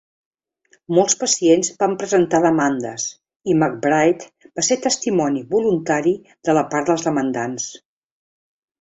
[0.97, 3.05] Molts pacients van presentar demandes,
[3.53, 6.19] i McBride va ser testimoni voluntari
[6.51, 7.73] de la part dels demandants.